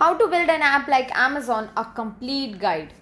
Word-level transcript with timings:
How 0.00 0.14
to 0.16 0.26
build 0.28 0.48
an 0.48 0.62
app 0.62 0.88
like 0.88 1.14
Amazon, 1.14 1.68
a 1.76 1.84
complete 1.84 2.58
guide. 2.58 2.94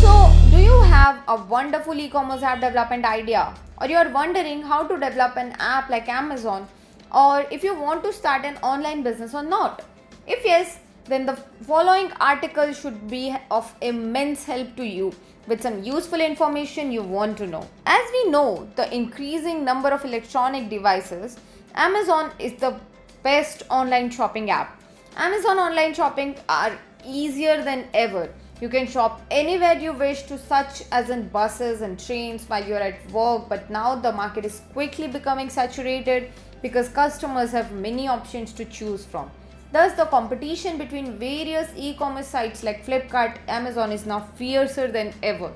So, 0.00 0.34
do 0.50 0.58
you 0.58 0.80
have 0.82 1.22
a 1.28 1.36
wonderful 1.48 1.94
e 1.94 2.08
commerce 2.08 2.42
app 2.42 2.60
development 2.60 3.04
idea? 3.04 3.54
Or 3.80 3.86
you 3.86 3.96
are 3.96 4.08
wondering 4.08 4.62
how 4.62 4.82
to 4.88 4.94
develop 4.98 5.36
an 5.36 5.54
app 5.60 5.88
like 5.88 6.08
Amazon? 6.08 6.66
Or 7.14 7.46
if 7.52 7.62
you 7.62 7.76
want 7.76 8.02
to 8.02 8.12
start 8.12 8.44
an 8.44 8.56
online 8.56 9.04
business 9.04 9.34
or 9.34 9.44
not? 9.44 9.84
If 10.26 10.44
yes, 10.44 10.80
then 11.06 11.26
the 11.26 11.36
following 11.62 12.12
article 12.20 12.72
should 12.72 13.08
be 13.08 13.36
of 13.50 13.74
immense 13.80 14.44
help 14.44 14.76
to 14.76 14.84
you 14.84 15.12
with 15.46 15.62
some 15.62 15.82
useful 15.82 16.20
information 16.20 16.92
you 16.92 17.02
want 17.02 17.36
to 17.38 17.46
know. 17.46 17.68
As 17.86 18.02
we 18.12 18.30
know, 18.30 18.68
the 18.76 18.92
increasing 18.94 19.64
number 19.64 19.88
of 19.88 20.04
electronic 20.04 20.68
devices, 20.68 21.38
Amazon 21.74 22.32
is 22.38 22.54
the 22.54 22.78
best 23.22 23.62
online 23.70 24.10
shopping 24.10 24.50
app. 24.50 24.80
Amazon 25.16 25.58
online 25.58 25.94
shopping 25.94 26.36
are 26.48 26.78
easier 27.04 27.62
than 27.64 27.86
ever 27.94 28.30
you 28.60 28.68
can 28.68 28.86
shop 28.86 29.22
anywhere 29.30 29.78
you 29.78 29.92
wish 29.94 30.24
to 30.24 30.36
such 30.36 30.82
as 30.92 31.08
in 31.08 31.26
buses 31.28 31.80
and 31.80 31.98
trains 31.98 32.44
while 32.46 32.62
you're 32.62 32.86
at 32.88 33.10
work 33.10 33.48
but 33.48 33.70
now 33.70 33.94
the 33.94 34.12
market 34.12 34.44
is 34.44 34.60
quickly 34.74 35.08
becoming 35.08 35.48
saturated 35.48 36.30
because 36.60 36.90
customers 36.90 37.52
have 37.52 37.72
many 37.72 38.06
options 38.06 38.52
to 38.52 38.66
choose 38.66 39.06
from. 39.06 39.30
Thus 39.72 39.94
the 39.94 40.06
competition 40.06 40.78
between 40.78 41.18
various 41.18 41.70
e-commerce 41.76 42.26
sites 42.26 42.62
like 42.62 42.84
Flipkart, 42.84 43.38
Amazon 43.48 43.92
is 43.92 44.06
now 44.06 44.20
fiercer 44.36 44.90
than 44.90 45.14
ever. 45.22 45.52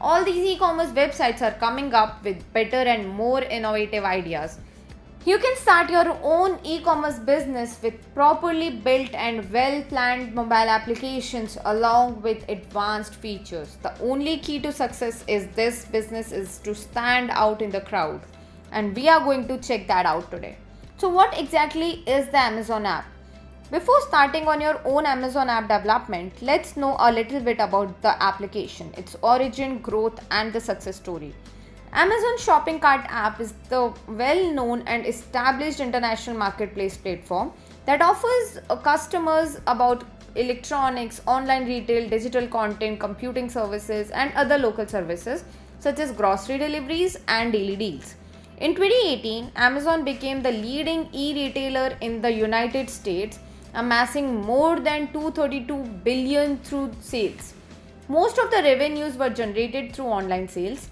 All 0.00 0.24
these 0.24 0.44
e-commerce 0.54 0.90
websites 0.90 1.40
are 1.40 1.58
coming 1.58 1.94
up 1.94 2.24
with 2.24 2.52
better 2.52 2.76
and 2.76 3.08
more 3.08 3.42
innovative 3.42 4.04
ideas 4.04 4.58
you 5.26 5.38
can 5.38 5.56
start 5.56 5.88
your 5.88 6.18
own 6.22 6.58
e 6.64 6.80
commerce 6.86 7.18
business 7.18 7.78
with 7.82 7.94
properly 8.14 8.68
built 8.86 9.14
and 9.14 9.50
well 9.50 9.82
planned 9.84 10.34
mobile 10.34 10.72
applications 10.72 11.56
along 11.64 12.20
with 12.20 12.46
advanced 12.50 13.14
features. 13.14 13.78
The 13.82 13.94
only 14.02 14.36
key 14.40 14.60
to 14.60 14.70
success 14.70 15.24
is 15.26 15.46
this 15.56 15.86
business 15.86 16.30
is 16.30 16.58
to 16.58 16.74
stand 16.74 17.30
out 17.30 17.62
in 17.62 17.70
the 17.70 17.80
crowd, 17.80 18.20
and 18.70 18.94
we 18.94 19.08
are 19.08 19.20
going 19.20 19.48
to 19.48 19.56
check 19.56 19.86
that 19.86 20.04
out 20.04 20.30
today. 20.30 20.58
So, 20.98 21.08
what 21.08 21.38
exactly 21.38 21.90
is 22.18 22.26
the 22.26 22.40
Amazon 22.40 22.84
app? 22.84 23.13
Before 23.74 24.00
starting 24.02 24.46
on 24.46 24.60
your 24.60 24.80
own 24.84 25.04
Amazon 25.04 25.48
app 25.50 25.64
development, 25.68 26.40
let's 26.40 26.76
know 26.76 26.94
a 27.00 27.10
little 27.10 27.40
bit 27.40 27.58
about 27.58 28.00
the 28.02 28.22
application, 28.22 28.94
its 28.96 29.16
origin, 29.20 29.78
growth, 29.78 30.20
and 30.30 30.52
the 30.52 30.60
success 30.60 30.94
story. 30.94 31.34
Amazon 31.92 32.38
Shopping 32.38 32.78
Cart 32.78 33.04
app 33.08 33.40
is 33.40 33.52
the 33.70 33.92
well 34.06 34.52
known 34.52 34.82
and 34.86 35.04
established 35.04 35.80
international 35.80 36.36
marketplace 36.36 36.96
platform 36.96 37.50
that 37.84 38.00
offers 38.00 38.60
customers 38.84 39.58
about 39.66 40.04
electronics, 40.36 41.20
online 41.26 41.66
retail, 41.66 42.08
digital 42.08 42.46
content, 42.46 43.00
computing 43.00 43.50
services, 43.50 44.12
and 44.12 44.32
other 44.34 44.56
local 44.56 44.86
services 44.86 45.42
such 45.80 45.98
as 45.98 46.12
grocery 46.12 46.58
deliveries 46.58 47.18
and 47.26 47.52
daily 47.52 47.74
deals. 47.74 48.14
In 48.58 48.76
2018, 48.76 49.50
Amazon 49.56 50.04
became 50.04 50.40
the 50.44 50.52
leading 50.52 51.08
e 51.12 51.34
retailer 51.34 51.98
in 52.00 52.22
the 52.22 52.30
United 52.30 52.88
States, 52.88 53.40
amassing 53.74 54.40
more 54.40 54.80
than 54.80 55.12
232 55.12 55.82
billion 56.04 56.58
through 56.58 56.92
sales. 57.00 57.54
Most 58.08 58.38
of 58.38 58.50
the 58.50 58.62
revenues 58.62 59.16
were 59.16 59.30
generated 59.30 59.94
through 59.94 60.06
online 60.06 60.48
sales 60.48 60.90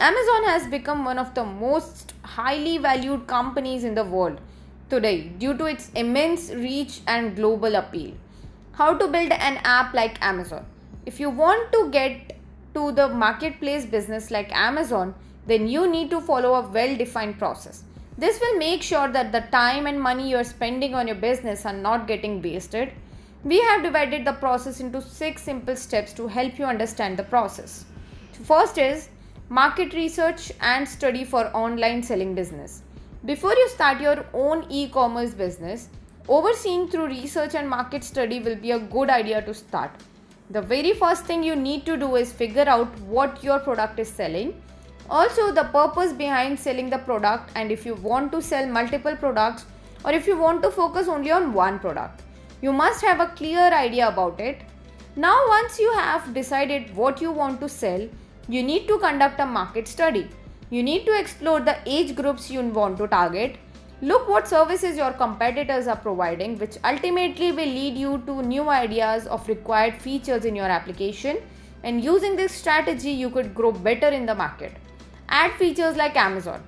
Amazon 0.00 0.44
has 0.44 0.68
become 0.68 1.04
one 1.04 1.18
of 1.18 1.34
the 1.34 1.44
most 1.44 2.12
highly 2.22 2.78
valued 2.78 3.26
companies 3.26 3.82
in 3.82 3.96
the 3.96 4.04
world 4.04 4.40
today 4.88 5.22
due 5.38 5.56
to 5.56 5.64
its 5.64 5.90
immense 5.96 6.50
reach 6.52 7.00
and 7.08 7.34
global 7.34 7.74
appeal. 7.74 8.12
How 8.70 8.94
to 8.96 9.08
build 9.08 9.32
an 9.32 9.56
app 9.64 9.94
like 9.94 10.22
Amazon? 10.24 10.64
If 11.04 11.18
you 11.18 11.30
want 11.30 11.72
to 11.72 11.90
get 11.90 12.38
to 12.74 12.92
the 12.92 13.08
marketplace 13.08 13.86
business 13.86 14.30
like 14.30 14.54
Amazon, 14.54 15.16
then 15.48 15.66
you 15.66 15.90
need 15.90 16.10
to 16.10 16.20
follow 16.20 16.54
a 16.54 16.68
well 16.68 16.96
defined 16.96 17.36
process. 17.36 17.82
This 18.18 18.40
will 18.40 18.58
make 18.58 18.82
sure 18.82 19.06
that 19.06 19.30
the 19.30 19.42
time 19.52 19.86
and 19.86 20.02
money 20.02 20.28
you 20.28 20.38
are 20.38 20.44
spending 20.44 20.92
on 20.92 21.06
your 21.06 21.14
business 21.14 21.64
are 21.64 21.72
not 21.72 22.08
getting 22.08 22.42
wasted. 22.42 22.90
We 23.44 23.60
have 23.60 23.84
divided 23.84 24.24
the 24.24 24.32
process 24.32 24.80
into 24.80 25.00
six 25.00 25.42
simple 25.42 25.76
steps 25.76 26.12
to 26.14 26.26
help 26.26 26.58
you 26.58 26.64
understand 26.64 27.16
the 27.16 27.22
process. 27.22 27.84
First 28.42 28.76
is 28.76 29.08
market 29.48 29.94
research 29.94 30.50
and 30.60 30.88
study 30.88 31.24
for 31.24 31.44
online 31.56 32.02
selling 32.02 32.34
business. 32.34 32.82
Before 33.24 33.52
you 33.54 33.68
start 33.68 34.00
your 34.00 34.26
own 34.34 34.66
e 34.68 34.88
commerce 34.88 35.32
business, 35.32 35.88
overseeing 36.28 36.88
through 36.88 37.06
research 37.06 37.54
and 37.54 37.70
market 37.70 38.02
study 38.02 38.40
will 38.40 38.56
be 38.56 38.72
a 38.72 38.80
good 38.80 39.10
idea 39.10 39.42
to 39.42 39.54
start. 39.54 39.92
The 40.50 40.60
very 40.60 40.92
first 40.92 41.24
thing 41.24 41.44
you 41.44 41.54
need 41.54 41.86
to 41.86 41.96
do 41.96 42.16
is 42.16 42.32
figure 42.32 42.68
out 42.68 42.98
what 43.00 43.44
your 43.44 43.60
product 43.60 44.00
is 44.00 44.08
selling, 44.08 44.60
also, 45.10 45.52
the 45.52 45.64
purpose 45.64 46.12
behind 46.12 46.58
selling 46.58 46.90
the 46.90 46.98
product, 46.98 47.50
and 47.54 47.72
if 47.72 47.86
you 47.86 47.94
want 47.94 48.30
to 48.32 48.42
sell 48.42 48.66
multiple 48.66 49.16
products 49.16 49.64
or 50.04 50.12
if 50.12 50.26
you 50.26 50.36
want 50.36 50.62
to 50.62 50.70
focus 50.70 51.08
only 51.08 51.30
on 51.30 51.52
one 51.52 51.78
product. 51.78 52.22
You 52.60 52.72
must 52.72 53.02
have 53.02 53.20
a 53.20 53.28
clear 53.28 53.72
idea 53.72 54.08
about 54.08 54.38
it. 54.40 54.60
Now, 55.16 55.36
once 55.48 55.78
you 55.78 55.90
have 55.92 56.34
decided 56.34 56.94
what 56.94 57.20
you 57.20 57.32
want 57.32 57.60
to 57.60 57.68
sell, 57.68 58.08
you 58.48 58.62
need 58.62 58.86
to 58.88 58.98
conduct 58.98 59.40
a 59.40 59.46
market 59.46 59.88
study. 59.88 60.28
You 60.70 60.82
need 60.82 61.06
to 61.06 61.18
explore 61.18 61.60
the 61.60 61.78
age 61.86 62.14
groups 62.14 62.50
you 62.50 62.60
want 62.60 62.98
to 62.98 63.08
target. 63.08 63.56
Look 64.02 64.28
what 64.28 64.46
services 64.46 64.96
your 64.96 65.12
competitors 65.12 65.88
are 65.88 65.96
providing, 65.96 66.58
which 66.58 66.76
ultimately 66.84 67.50
will 67.50 67.66
lead 67.66 67.96
you 67.96 68.22
to 68.26 68.42
new 68.42 68.68
ideas 68.68 69.26
of 69.26 69.48
required 69.48 70.00
features 70.00 70.44
in 70.44 70.54
your 70.54 70.66
application. 70.66 71.38
And 71.82 72.04
using 72.04 72.36
this 72.36 72.52
strategy, 72.52 73.10
you 73.10 73.30
could 73.30 73.54
grow 73.54 73.72
better 73.72 74.08
in 74.08 74.26
the 74.26 74.34
market. 74.34 74.72
Add 75.30 75.52
features 75.52 75.96
like 75.96 76.16
Amazon. 76.16 76.62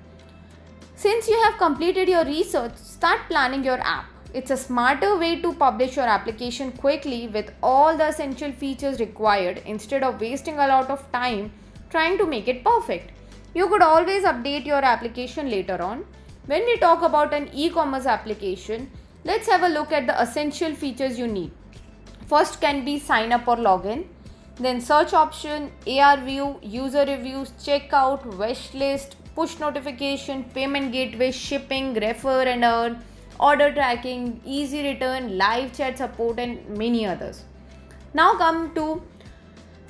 Since 0.94 1.28
you 1.28 1.40
have 1.44 1.56
completed 1.56 2.08
your 2.10 2.26
research, 2.26 2.76
start 2.76 3.20
planning 3.28 3.64
your 3.64 3.78
app. 3.80 4.04
It's 4.34 4.50
a 4.50 4.56
smarter 4.56 5.16
way 5.16 5.40
to 5.40 5.54
publish 5.54 5.96
your 5.96 6.04
application 6.04 6.70
quickly 6.72 7.28
with 7.28 7.52
all 7.62 7.96
the 7.96 8.08
essential 8.08 8.52
features 8.52 9.00
required 9.00 9.62
instead 9.64 10.02
of 10.02 10.20
wasting 10.20 10.58
a 10.58 10.66
lot 10.66 10.90
of 10.90 11.10
time 11.10 11.50
trying 11.88 12.18
to 12.18 12.26
make 12.26 12.48
it 12.48 12.62
perfect. 12.62 13.12
You 13.54 13.66
could 13.68 13.80
always 13.80 14.24
update 14.24 14.66
your 14.66 14.84
application 14.84 15.50
later 15.50 15.80
on. 15.80 16.04
When 16.44 16.64
we 16.66 16.76
talk 16.76 17.02
about 17.02 17.32
an 17.32 17.48
e 17.54 17.70
commerce 17.70 18.04
application, 18.04 18.90
let's 19.24 19.48
have 19.48 19.62
a 19.62 19.68
look 19.68 19.90
at 19.90 20.06
the 20.06 20.20
essential 20.20 20.74
features 20.74 21.18
you 21.18 21.26
need. 21.26 21.50
First 22.26 22.60
can 22.60 22.84
be 22.84 22.98
sign 22.98 23.32
up 23.32 23.48
or 23.48 23.56
login, 23.56 24.04
then 24.60 24.80
search 24.80 25.14
option, 25.14 25.72
AR 25.86 26.18
view, 26.18 26.58
user 26.62 27.04
reviews, 27.06 27.52
checkout, 27.52 28.24
wish 28.36 28.74
list, 28.74 29.16
push 29.34 29.58
notification, 29.58 30.44
payment 30.44 30.92
gateway, 30.92 31.30
shipping, 31.30 31.94
refer 31.94 32.42
and 32.42 32.62
earn, 32.64 33.02
order 33.38 33.72
tracking, 33.72 34.40
easy 34.44 34.82
return, 34.82 35.38
live 35.38 35.72
chat 35.76 35.96
support, 35.96 36.38
and 36.38 36.68
many 36.76 37.06
others. 37.06 37.44
Now 38.12 38.36
come 38.36 38.74
to 38.74 39.02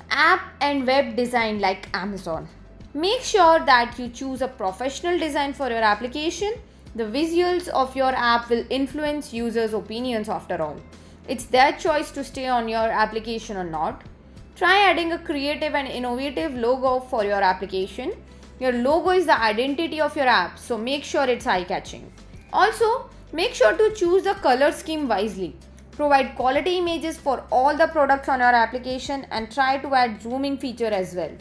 app 0.09 0.41
and 0.61 0.87
web 0.87 1.15
design 1.15 1.59
like 1.59 1.89
Amazon. 1.93 2.47
Make 2.93 3.21
sure 3.21 3.59
that 3.65 3.97
you 3.97 4.09
choose 4.09 4.41
a 4.41 4.47
professional 4.47 5.17
design 5.17 5.53
for 5.53 5.69
your 5.69 5.81
application. 5.81 6.53
The 6.95 7.03
visuals 7.03 7.67
of 7.69 7.95
your 7.95 8.13
app 8.13 8.49
will 8.49 8.65
influence 8.69 9.33
users' 9.33 9.73
opinions 9.73 10.29
after 10.29 10.61
all. 10.61 10.77
It's 11.27 11.45
their 11.45 11.71
choice 11.73 12.11
to 12.11 12.23
stay 12.23 12.47
on 12.47 12.67
your 12.67 12.89
application 12.89 13.57
or 13.57 13.63
not. 13.63 14.03
Try 14.55 14.89
adding 14.89 15.13
a 15.13 15.19
creative 15.19 15.73
and 15.73 15.87
innovative 15.87 16.53
logo 16.53 16.99
for 16.99 17.23
your 17.23 17.41
application. 17.41 18.13
Your 18.59 18.73
logo 18.73 19.09
is 19.09 19.25
the 19.25 19.41
identity 19.41 19.99
of 19.99 20.15
your 20.15 20.27
app, 20.27 20.59
so 20.59 20.77
make 20.77 21.03
sure 21.03 21.23
it's 21.23 21.47
eye 21.47 21.63
catching. 21.63 22.11
Also, 22.53 23.09
make 23.33 23.53
sure 23.53 23.75
to 23.75 23.93
choose 23.95 24.23
the 24.23 24.35
color 24.35 24.71
scheme 24.71 25.07
wisely. 25.07 25.55
Provide 25.91 26.35
quality 26.35 26.77
images 26.77 27.17
for 27.17 27.43
all 27.51 27.75
the 27.75 27.87
products 27.87 28.29
on 28.29 28.39
your 28.39 28.53
application 28.53 29.25
and 29.31 29.51
try 29.51 29.77
to 29.79 29.93
add 29.95 30.21
zooming 30.21 30.57
feature 30.57 30.85
as 30.85 31.15
well. 31.15 31.31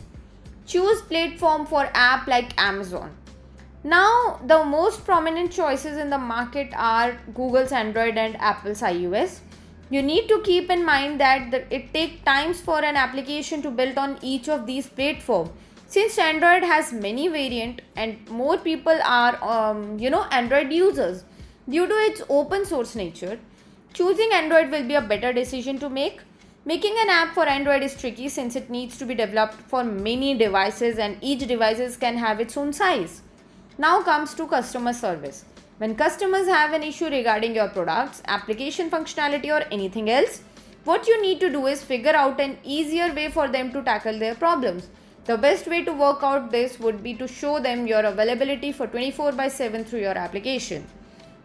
Choose 0.66 1.02
platform 1.02 1.66
for 1.66 1.88
app 1.94 2.26
like 2.26 2.58
Amazon. 2.60 3.14
Now, 3.82 4.40
the 4.46 4.64
most 4.64 5.04
prominent 5.04 5.52
choices 5.52 5.98
in 5.98 6.10
the 6.10 6.18
market 6.18 6.72
are 6.76 7.18
Google's 7.34 7.72
Android 7.72 8.18
and 8.18 8.36
Apple's 8.36 8.82
iOS. 8.82 9.40
You 9.90 10.02
need 10.02 10.28
to 10.28 10.40
keep 10.42 10.70
in 10.70 10.84
mind 10.84 11.20
that 11.20 11.52
it 11.70 11.92
takes 11.92 12.22
times 12.24 12.60
for 12.60 12.82
an 12.82 12.96
application 12.96 13.60
to 13.62 13.70
build 13.70 13.98
on 13.98 14.18
each 14.22 14.48
of 14.48 14.66
these 14.66 14.88
platforms. 14.88 15.50
Since 15.86 16.18
Android 16.18 16.62
has 16.62 16.92
many 16.92 17.26
variant 17.26 17.82
and 17.96 18.28
more 18.30 18.56
people 18.56 18.96
are, 19.04 19.42
um, 19.42 19.98
you 19.98 20.08
know, 20.08 20.24
Android 20.30 20.72
users, 20.72 21.24
due 21.68 21.86
to 21.88 21.94
its 21.94 22.22
open 22.28 22.64
source 22.64 22.94
nature, 22.94 23.40
Choosing 23.92 24.30
Android 24.32 24.70
will 24.70 24.86
be 24.86 24.94
a 24.94 25.00
better 25.00 25.32
decision 25.32 25.78
to 25.80 25.90
make. 25.90 26.20
Making 26.64 26.94
an 27.00 27.08
app 27.08 27.34
for 27.34 27.44
Android 27.44 27.82
is 27.82 28.00
tricky 28.00 28.28
since 28.28 28.54
it 28.54 28.70
needs 28.70 28.96
to 28.98 29.04
be 29.04 29.16
developed 29.16 29.54
for 29.54 29.82
many 29.82 30.38
devices 30.38 30.98
and 30.98 31.18
each 31.20 31.40
devices 31.48 31.96
can 31.96 32.16
have 32.16 32.38
its 32.38 32.56
own 32.56 32.72
size. 32.72 33.22
Now 33.78 34.00
comes 34.02 34.32
to 34.34 34.46
customer 34.46 34.92
service. 34.92 35.44
When 35.80 35.94
customers 35.94 36.46
have 36.46 36.74
an 36.74 36.82
issue 36.82 37.06
regarding 37.06 37.54
your 37.54 37.68
products, 37.68 38.22
application 38.26 38.90
functionality, 38.90 39.48
or 39.48 39.66
anything 39.72 40.10
else, 40.10 40.42
what 40.84 41.06
you 41.08 41.22
need 41.22 41.40
to 41.40 41.48
do 41.48 41.66
is 41.68 41.82
figure 41.82 42.14
out 42.14 42.38
an 42.38 42.58
easier 42.62 43.10
way 43.14 43.30
for 43.30 43.48
them 43.48 43.72
to 43.72 43.82
tackle 43.82 44.18
their 44.18 44.34
problems. 44.34 44.90
The 45.24 45.38
best 45.38 45.66
way 45.66 45.82
to 45.84 45.92
work 45.94 46.22
out 46.22 46.50
this 46.50 46.78
would 46.80 47.02
be 47.02 47.14
to 47.14 47.26
show 47.26 47.60
them 47.60 47.86
your 47.86 48.04
availability 48.04 48.72
for 48.72 48.88
24 48.88 49.32
by 49.32 49.48
7 49.48 49.84
through 49.86 50.00
your 50.00 50.18
application. 50.18 50.84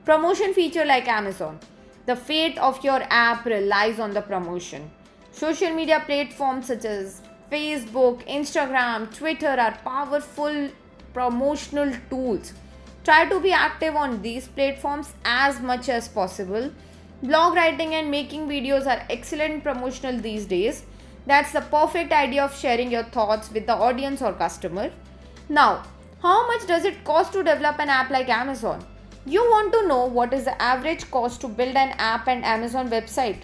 Promotion 0.04 0.54
feature 0.54 0.84
like 0.84 1.08
Amazon. 1.08 1.58
The 2.06 2.18
fate 2.18 2.58
of 2.58 2.84
your 2.84 3.04
app 3.10 3.46
relies 3.46 4.02
on 4.02 4.14
the 4.14 4.22
promotion. 4.22 4.92
Social 5.32 5.74
media 5.74 6.04
platforms 6.06 6.68
such 6.68 6.84
as 6.84 7.22
Facebook, 7.50 8.28
Instagram, 8.28 9.16
Twitter 9.16 9.56
are 9.68 9.78
powerful 9.86 10.70
promotional 11.14 11.94
tools 12.10 12.52
Try 13.06 13.30
to 13.30 13.40
be 13.40 13.52
active 13.52 13.96
on 13.96 14.24
these 14.24 14.48
platforms 14.48 15.14
as 15.24 15.60
much 15.62 15.90
as 15.90 16.08
possible. 16.08 16.72
Blog 17.22 17.56
writing 17.56 17.94
and 17.94 18.10
making 18.10 18.48
videos 18.48 18.88
are 18.88 19.06
excellent 19.12 19.64
promotional 19.64 20.18
these 20.20 20.46
days. 20.46 20.86
That's 21.28 21.52
the 21.52 21.62
perfect 21.62 22.12
idea 22.12 22.44
of 22.44 22.58
sharing 22.58 22.92
your 22.92 23.04
thoughts 23.04 23.52
with 23.52 23.68
the 23.68 23.76
audience 23.76 24.24
or 24.24 24.34
customer. 24.34 24.92
Now, 25.50 25.84
how 26.24 26.48
much 26.48 26.66
does 26.66 26.84
it 26.84 27.04
cost 27.04 27.32
to 27.34 27.44
develop 27.44 27.78
an 27.78 27.90
app 27.90 28.10
like 28.10 28.28
Amazon? 28.28 28.84
You 29.28 29.42
want 29.42 29.72
to 29.74 29.88
know 29.88 30.06
what 30.08 30.34
is 30.34 30.46
the 30.46 30.60
average 30.60 31.10
cost 31.12 31.42
to 31.42 31.48
build 31.48 31.76
an 31.76 31.94
app 32.00 32.28
and 32.28 32.44
Amazon 32.44 32.90
website? 32.90 33.42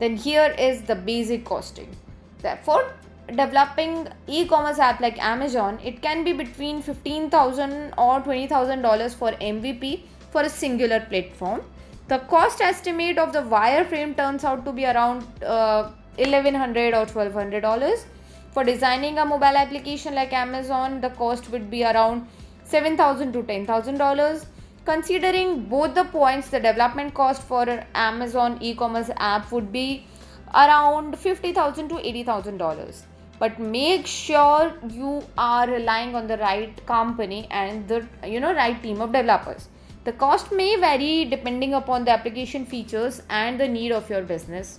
Then 0.00 0.16
here 0.16 0.52
is 0.58 0.82
the 0.82 0.96
basic 0.96 1.44
costing. 1.44 1.96
Therefore, 2.40 2.92
developing 3.28 4.08
e-commerce 4.26 4.78
app 4.78 5.00
like 5.00 5.18
Amazon, 5.18 5.78
it 5.82 6.02
can 6.02 6.24
be 6.24 6.32
between 6.32 6.82
15,000 6.82 7.94
or 7.96 8.20
$20,000 8.20 9.14
for 9.14 9.32
MVP 9.32 10.02
for 10.30 10.42
a 10.42 10.48
singular 10.48 11.00
platform. 11.00 11.62
The 12.08 12.18
cost 12.18 12.60
estimate 12.60 13.18
of 13.18 13.32
the 13.32 13.40
wireframe 13.40 14.16
turns 14.16 14.44
out 14.44 14.64
to 14.66 14.72
be 14.72 14.84
around 14.84 15.24
uh, 15.42 15.90
1,100 16.16 16.94
or 16.94 17.06
$1,200. 17.06 18.04
For 18.52 18.62
designing 18.62 19.18
a 19.18 19.24
mobile 19.24 19.56
application 19.56 20.14
like 20.14 20.32
Amazon, 20.32 21.00
the 21.00 21.08
cost 21.10 21.50
would 21.50 21.70
be 21.70 21.82
around 21.82 22.28
7,000 22.64 23.32
to 23.32 23.42
$10,000. 23.42 24.46
Considering 24.84 25.64
both 25.64 25.94
the 25.94 26.04
points, 26.04 26.50
the 26.50 26.60
development 26.60 27.14
cost 27.14 27.42
for 27.42 27.66
Amazon 27.94 28.58
e-commerce 28.60 29.10
app 29.16 29.50
would 29.50 29.72
be 29.72 30.06
around 30.54 31.18
50,000 31.18 31.88
to 31.88 31.94
$80,000 31.94 33.04
but 33.38 33.58
make 33.58 34.06
sure 34.06 34.72
you 34.88 35.22
are 35.36 35.68
relying 35.68 36.14
on 36.14 36.26
the 36.26 36.36
right 36.38 36.84
company 36.86 37.46
and 37.50 37.88
the 37.88 38.06
you 38.26 38.40
know 38.40 38.54
right 38.54 38.82
team 38.82 39.00
of 39.00 39.12
developers. 39.12 39.68
The 40.04 40.12
cost 40.12 40.52
may 40.52 40.76
vary 40.76 41.24
depending 41.24 41.74
upon 41.74 42.04
the 42.04 42.10
application 42.10 42.66
features 42.66 43.22
and 43.30 43.58
the 43.58 43.66
need 43.66 43.92
of 43.92 44.08
your 44.10 44.22
business. 44.22 44.78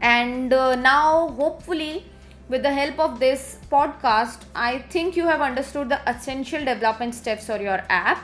And 0.00 0.52
uh, 0.52 0.74
now 0.74 1.28
hopefully 1.28 2.04
with 2.48 2.62
the 2.62 2.72
help 2.72 2.98
of 2.98 3.18
this 3.18 3.58
podcast 3.70 4.42
i 4.54 4.78
think 4.94 5.16
you 5.16 5.26
have 5.26 5.40
understood 5.40 5.88
the 5.88 5.98
essential 6.10 6.62
development 6.62 7.14
steps 7.14 7.46
for 7.46 7.56
your 7.56 7.80
app. 7.88 8.22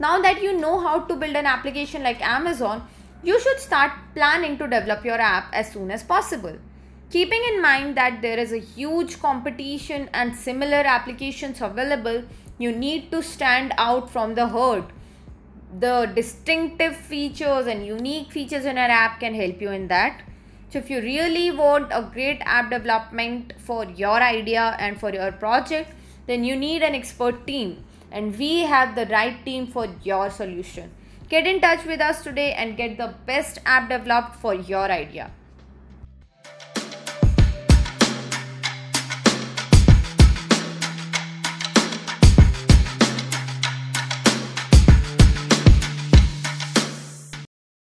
Now 0.00 0.20
that 0.20 0.42
you 0.42 0.58
know 0.58 0.80
how 0.80 1.00
to 1.00 1.14
build 1.14 1.36
an 1.36 1.46
application 1.46 2.02
like 2.02 2.20
amazon 2.20 2.88
you 3.22 3.38
should 3.40 3.60
start 3.60 3.92
planning 4.14 4.58
to 4.58 4.66
develop 4.66 5.04
your 5.04 5.20
app 5.20 5.52
as 5.52 5.70
soon 5.70 5.92
as 5.92 6.02
possible 6.02 6.56
Keeping 7.12 7.42
in 7.46 7.60
mind 7.60 7.94
that 7.98 8.22
there 8.22 8.38
is 8.38 8.54
a 8.54 8.58
huge 8.58 9.20
competition 9.20 10.08
and 10.14 10.34
similar 10.34 10.82
applications 10.92 11.60
available, 11.60 12.22
you 12.56 12.72
need 12.72 13.10
to 13.10 13.22
stand 13.22 13.74
out 13.76 14.08
from 14.08 14.34
the 14.34 14.48
herd. 14.48 14.84
The 15.78 16.10
distinctive 16.14 16.96
features 16.96 17.66
and 17.66 17.84
unique 17.84 18.32
features 18.32 18.64
in 18.64 18.78
an 18.78 18.90
app 18.90 19.20
can 19.20 19.34
help 19.34 19.60
you 19.60 19.72
in 19.72 19.88
that. 19.88 20.22
So, 20.70 20.78
if 20.78 20.88
you 20.88 21.02
really 21.02 21.50
want 21.50 21.92
a 21.92 22.10
great 22.14 22.40
app 22.46 22.70
development 22.70 23.52
for 23.58 23.84
your 23.84 24.22
idea 24.22 24.74
and 24.78 24.98
for 24.98 25.12
your 25.12 25.32
project, 25.32 25.92
then 26.26 26.44
you 26.44 26.56
need 26.56 26.82
an 26.82 26.94
expert 26.94 27.46
team, 27.46 27.84
and 28.10 28.38
we 28.38 28.60
have 28.60 28.94
the 28.94 29.04
right 29.12 29.44
team 29.44 29.66
for 29.66 29.86
your 30.02 30.30
solution. 30.30 30.90
Get 31.28 31.46
in 31.46 31.60
touch 31.60 31.84
with 31.84 32.00
us 32.00 32.24
today 32.24 32.54
and 32.54 32.74
get 32.74 32.96
the 32.96 33.12
best 33.26 33.58
app 33.66 33.90
developed 33.90 34.36
for 34.36 34.54
your 34.54 34.90
idea. 34.90 35.30